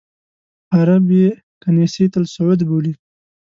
عرب 0.75 1.05
یې 1.19 1.29
کنیسۃ 1.61 2.13
الصعود 2.19 2.59
بولي. 2.69 2.93